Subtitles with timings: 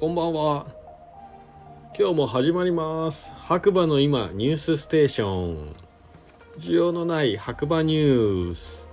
[0.00, 0.64] こんばんは。
[1.94, 3.34] 今日も始まります。
[3.34, 5.74] 白馬の今ニュースステーション。
[6.56, 8.86] 需要のない白馬ニュース。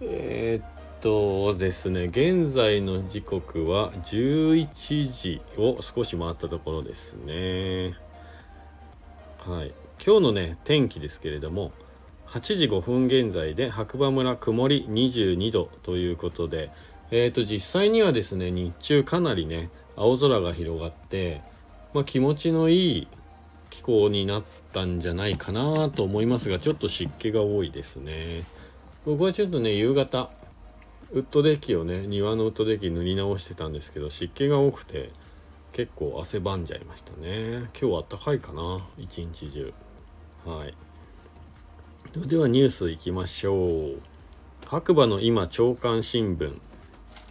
[0.00, 7.94] えー、っとですね現在の時刻は11時を少し回ったところですね。
[9.46, 9.72] はい。
[10.04, 11.70] 今日のね天気ですけれども
[12.26, 16.72] 8時5分現在で白馬村曇り22度ということで
[17.12, 21.42] えー、と実際にはですね日中かなりね青空が広がって、
[21.94, 23.08] まあ、気持ちのいい
[23.70, 24.42] 気候になっ
[24.72, 28.44] たんじゃないかなと思いますがちょっと湿気が多いですね。
[29.04, 30.30] 僕はちょっとね夕方
[31.12, 35.10] ウッドデッキをね庭のウッドデッキ塗り直してたんですけど湿気が多くて
[35.72, 37.58] 結構汗ばんじゃいましたね。
[37.58, 39.72] 今日は暖かいかな一日中。
[40.44, 40.74] はい。
[42.26, 44.00] ではニュースいきましょう。
[44.66, 46.54] 白馬の今朝刊新聞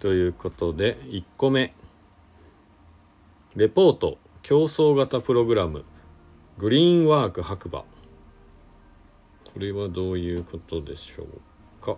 [0.00, 1.74] ということで1個目。
[3.56, 5.86] レポート競争型プログラム
[6.58, 7.80] グリーンワーク白馬。
[7.80, 7.86] こ
[9.56, 11.26] れはどういうことでしょう
[11.82, 11.96] か？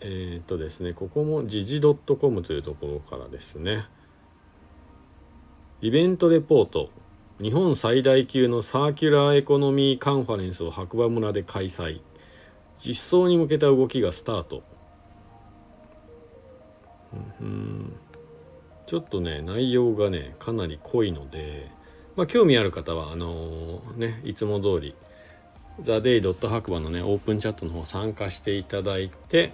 [0.00, 3.86] えっ、とですねここも時事 .com というところからですね。
[5.82, 6.90] イベントレポート
[7.40, 12.00] 日本最大級のサーキュラーエコノミーカンファレンスを白馬村で開催。
[12.76, 14.64] 実装に向けた動きがスタート。
[17.40, 17.92] うん。
[18.88, 21.70] ちょっとね内容がねかなり濃いので、
[22.16, 24.94] まあ、興味ある方はあのー、ねいつも通り
[25.80, 29.52] THE DAY ドット白馬のねオープンチャットの方参加していただいて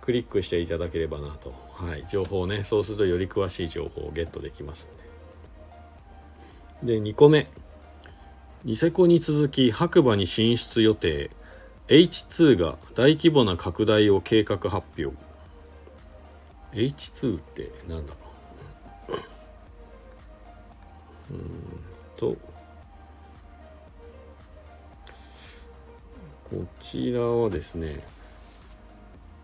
[0.00, 4.86] クリックしていただければなと、はい、情報ねそうするとより詳しい情報をゲットできます
[6.82, 6.98] ので。
[6.98, 7.48] で2個目。
[8.64, 11.30] ニセコに続き白馬に進出予定。
[11.88, 15.16] H2 が大規模な拡大を計画発表。
[16.72, 18.27] H2 って何だろう。
[21.30, 21.40] うん
[22.16, 22.36] と
[26.50, 28.00] こちらはですね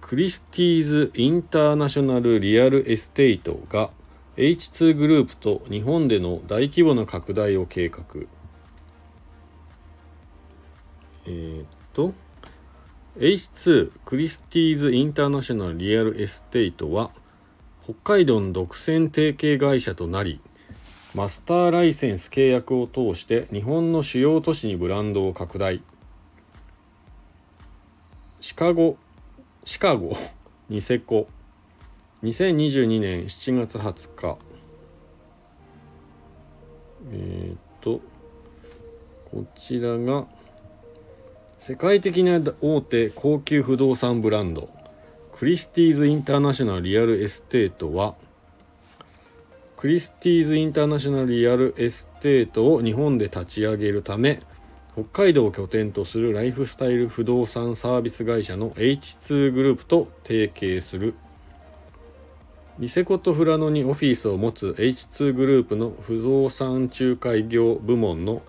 [0.00, 3.91] クリスティーズ・インターナショナル・リアル・エステイトが
[4.37, 8.05] H2 グループと日本での大規模な拡大を計画。
[11.27, 12.12] えー、っと
[13.19, 17.11] H2 クリスティーズ・インターナショナル・リアル・エステイトは
[17.83, 20.41] 北海道の独占提携会社となり
[21.15, 25.81] マスターライセンス契約を通して日本の主要都市にブランドを拡大。
[28.41, 28.97] シカゴ
[29.65, 30.17] シカゴ
[30.69, 31.29] ニセコ。
[32.25, 34.39] 2022年7月20日。
[37.13, 38.01] えー、っと
[39.31, 40.27] こちらが
[41.61, 44.69] 世界的な大手高級不動産ブランド。
[45.33, 48.17] クリスティーズ・インターナショナル・リアル・エステートは
[49.84, 54.41] クリスティーズ・インターナショナル・リアル・エステートを日本で立ち上げるため
[54.95, 61.15] 北海道を拠点とするライフスタイル不動産サービス会社の H2 グループと提携する
[62.78, 68.41] ニセコと富良野にオフィスを持つ H2 グループの不動産仲介業部門の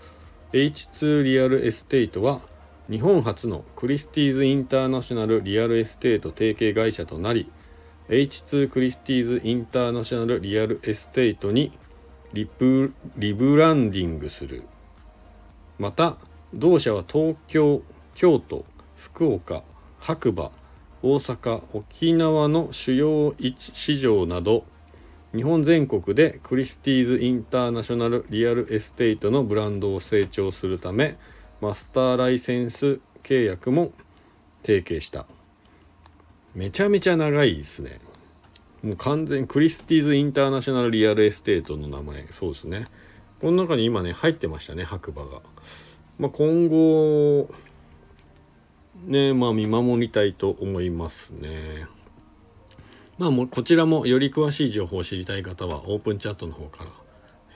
[0.54, 2.44] H2 リアルエステートは
[2.90, 7.52] 日本初のクリスティーズ・インターナショナル・リアル・エステート提携会社となり
[8.10, 11.72] H2 クリスティーズ・インターナショナル・リアル・エステートに
[12.34, 14.64] リブリブランディングする。
[15.80, 16.18] また
[16.54, 17.82] 同社は東京
[18.14, 18.64] 京都
[18.96, 19.64] 福岡
[20.00, 20.52] 白馬
[21.02, 24.66] 大阪沖縄の主要市場など
[25.36, 31.18] 日本全国でクリスティーズ・インターナショナル・リアル・エステートのブランドを成長するため
[31.60, 33.92] マスターライセンス契約も
[34.64, 35.26] 提携した。
[36.56, 38.00] めちゃめちゃ長いですね。
[38.82, 42.28] もう完全クリスティーズ・インターナショナル・リアル・エステートの名前。
[42.30, 42.86] そうですね。
[43.42, 45.42] この中に今ね入ってましたね白馬が、
[46.18, 47.50] まあ、今後
[49.06, 51.88] ねまあ見守りたいと思いますね。
[53.18, 56.92] まあもうこちらもより詳しい情報を知りたい方はオープンチャットの方から、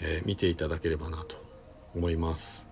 [0.01, 1.37] えー、見ていただければなと
[1.95, 2.65] 思います。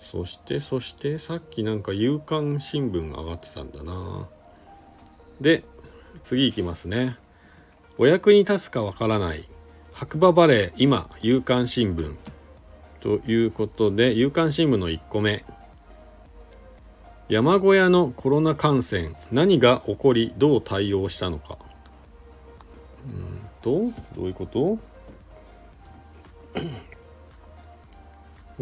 [0.00, 4.28] そしてそしてさっきなんか夕刊新聞が上がってたんだな。
[5.40, 5.64] で
[6.22, 7.16] 次いきますね。
[7.98, 9.48] お役に立つかわからない。
[9.92, 12.16] 白馬バレー今夕刊新聞。
[13.00, 15.44] ということで夕刊新聞の1個目。
[17.28, 21.58] 山小屋のコロナ感染何が起こりどう対応したのか。
[23.06, 24.78] うんとどういうこと？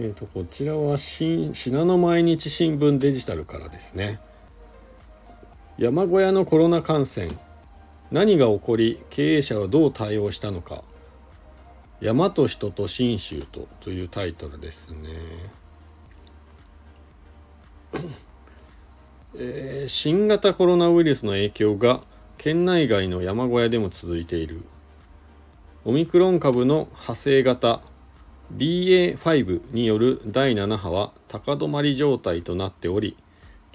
[0.00, 4.20] えーと、こちらは信濃毎日新聞デジタルからですね。
[5.78, 7.30] 山小屋のコロナ感染。
[8.10, 10.82] 何が起こり経営者はどう対応したのか
[12.00, 15.08] 「山と人と信州と」というタイトルですね。
[19.36, 22.00] えー、新型コロナウイルスの影響が
[22.38, 24.62] 県内外の山小屋でも続いている。
[25.84, 27.82] オミクロン株の派生型
[28.56, 33.16] BA.5 による第7波は高止まり状態となっており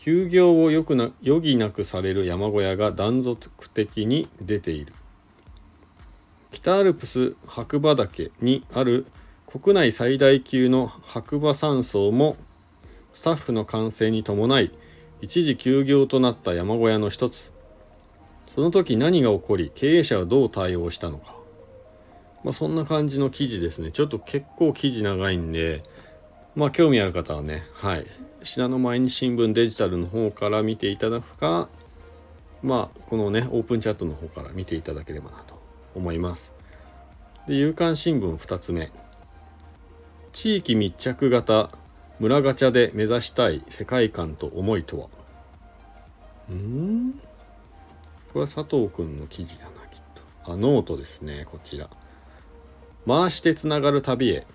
[0.03, 4.91] 休業をよくな余儀なくされる山小屋が断続的に出ている。
[6.51, 9.05] 北アルプス白馬岳にある
[9.47, 12.35] 国内最大級の白馬山荘も
[13.13, 14.73] スタッフの感染に伴い
[15.21, 17.53] 一時休業となった山小屋の一つ。
[18.55, 21.33] その時何が起こり経営者はどう対応したのか。
[22.43, 23.93] まあそんな感じの記事ですね。
[23.93, 25.81] ちょっと結構記事長いんで
[26.57, 28.05] まあ興味ある方はねはい。
[28.43, 31.69] 信濃毎日新聞デジタルの方から見ていただくか
[32.61, 35.61] まあこのねオープンチャットの方から見ていただければなと
[35.95, 36.53] 思います。
[37.47, 38.91] で夕刊新聞2つ目。
[40.31, 41.69] 地域密着型
[42.19, 45.07] 村ガチャで目指したい世界観と思いとは？
[46.49, 47.13] うん？
[48.33, 50.01] これは佐藤くんの記事だなきっ
[50.43, 50.51] と。
[50.51, 51.89] あノートですねこちら。
[53.05, 54.45] 回してつながる旅へ。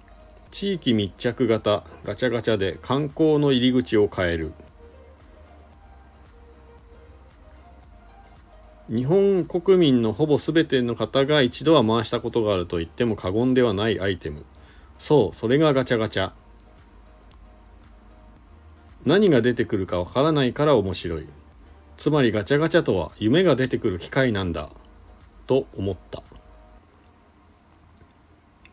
[0.50, 4.53] 地域密着型ガチャガチャで観光の入り口を変える。
[8.89, 14.47] 日本国民のほぼ全ての方が一度は回したことがあると言っても過言ではないアイテム。
[14.99, 16.33] そうそれがガチャガチャ。
[19.05, 21.27] 何が出てくるかわからないから面白い。
[21.99, 24.71] つまりガチャガチャとは夢が出てくる機会なんだ。
[25.47, 26.23] と思った。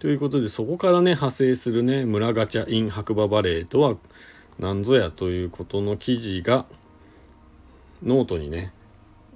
[0.05, 3.97] ということでそこからね派生するね村ガチャ in 白馬バレーとは
[4.59, 6.67] 何ぞやということの記事が
[8.03, 8.71] ノートにね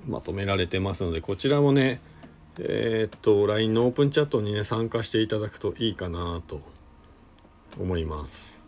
[0.06, 2.02] まとめられてますのでこちらもね
[2.60, 6.62] えー、っと LINE のオープンチャットにね参加していただくといいかなと
[7.80, 8.62] 思います。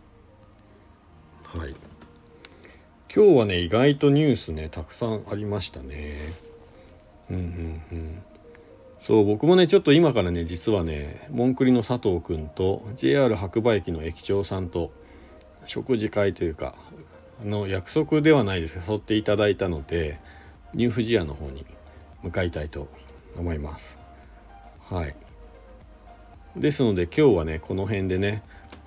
[1.44, 1.76] はい。
[3.14, 6.34] 今日はね意外とニュースねたくさんありましたね。
[7.30, 8.22] うんうんうん。
[9.02, 14.92] そう僕もねちょっと今からね実はねモンクリの佐藤くんと JR 白馬駅の駅長さんと
[15.64, 16.76] 食事会というか
[17.44, 20.20] の約束ではないですが誘っていただいたので
[20.72, 21.66] ニューフジアの方に
[22.22, 22.86] 向かいたいと
[23.36, 23.98] 思います。
[24.88, 25.16] はい。
[26.54, 28.44] ですので今日はねこの辺でね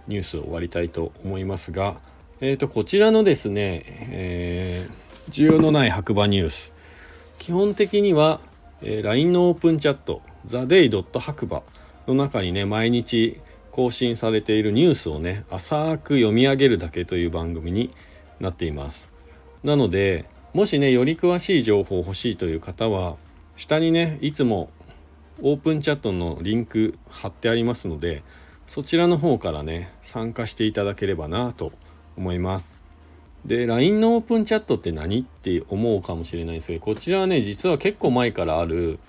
[0.07, 1.97] ニュースを終わりたいと思いますが
[2.39, 6.71] え、ー、とこちらのですね、えー、需要のない白馬ニュース。
[7.37, 8.39] 基本的には
[8.81, 11.19] えー、LINE のオープンチャット TheDay.
[11.19, 11.63] 白馬
[12.07, 13.41] の中にね毎日
[13.71, 17.93] 更新されているニュースをね浅く読み上げるだけという番組に
[18.39, 19.11] なっています
[19.63, 23.17] なのでもしねより詳しい情報を欲しいという方は
[23.57, 24.69] 下にねいつも
[25.41, 28.23] オープンチャットのリンク貼ってありますので
[28.67, 31.73] そちらの方からね参加していただければなと
[32.15, 32.84] 思います
[33.45, 35.21] で LINE のオープンチャットって何？
[35.21, 38.99] って思うかもしれないんですけどこちらはね実は結構前からある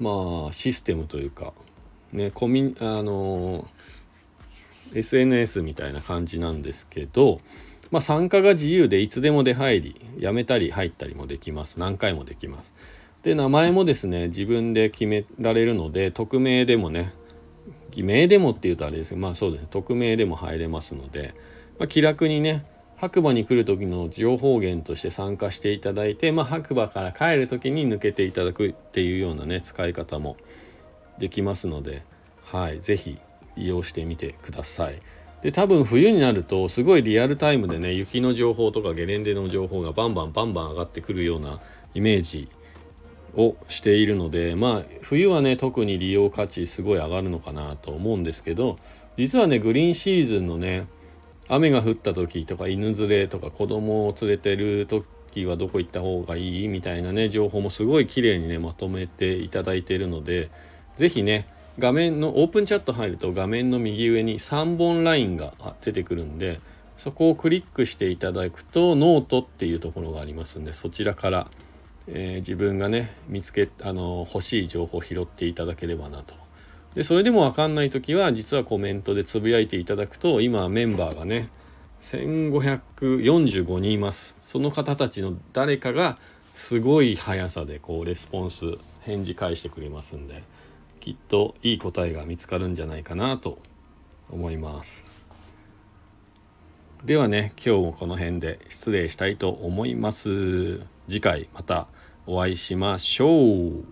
[0.00, 1.52] まあシステムというか
[2.12, 3.68] ねコミあの
[4.92, 7.40] SNS みたいな感じなんですけど、
[7.90, 11.78] まあ、参加が自由でいつでも出入りやめたり入ったりもできます。
[11.78, 12.74] 何回もできます。
[13.22, 17.14] で名前もですね自分で決められるので匿名でもね
[17.92, 21.34] 偽名でもっていうとあれですけどまあそうですね匿名でも入れますので、
[21.78, 30.36] まあ、気楽にね白馬に来る時の情報源として参加していただいて、まあ、白馬から帰る時に抜けていただくっていうようなね使い方も
[31.18, 32.04] できますので、
[32.44, 33.18] はい、是非
[33.56, 35.00] 利用してみてください。
[35.42, 41.60] で多分冬になるとすごいリアルタイムでね雪の情報とかゲレンデの情報がバンバンバンバン上がってくるような
[41.92, 42.48] イメージ
[43.36, 48.78] をしているのでまあ冬はね特に利用価値すごい上がるのかなと思うんですけど
[49.18, 50.86] 実はねグリーンシーズンのね
[51.48, 60.50] 雨が降った時とか犬連れとか子供を連れてる時はどこ行った方がいいみたいなね情報もすごい綺麗にねまとめていただいているので
[60.96, 61.46] 是非ね
[61.78, 66.60] 画面のオープンチャット入ると画面の右上に3本ラインが出てくるんで
[66.96, 71.50] そこをクリックしていただくとノートっていうところがありますんでそちらから、
[72.06, 76.43] えー、自分がね見つけあの欲しい情報を拾っていただければなと
[76.94, 81.48] でそれでも分かんない時は実はコメントでつぶやいていただくと今メンバーがね
[82.00, 84.36] 1545人います。
[84.42, 86.18] その方たちの誰かが
[86.54, 90.42] すごい速さでこうレスポンス返事返してくれますんで
[91.00, 93.58] きっといい答えが見つかるんじゃないかなと
[94.30, 95.04] 思います。
[97.04, 100.80] ではね今日もこの辺で失礼したいと思います。
[101.08, 101.86] 次回また
[102.26, 103.84] お会いしましょう。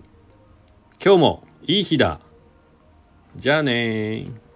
[1.05, 2.21] 今日もいい日だ。
[3.37, 4.52] じゃあねー。